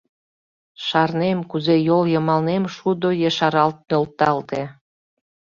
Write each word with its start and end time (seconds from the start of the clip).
Шарнем, 0.85 1.39
кузе 1.51 1.75
йол 1.87 2.03
йымалнем 2.13 2.63
шудо 2.75 3.09
ешаралт 3.29 3.77
нӧлталте. 3.89 4.61